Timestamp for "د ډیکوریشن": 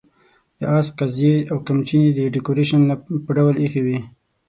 2.13-2.81